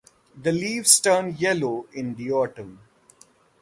[0.35, 2.79] The leaves turn yellow in the autumn.